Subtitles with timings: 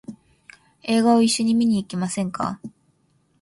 [0.81, 2.59] 映画を一緒に見に行きませんか？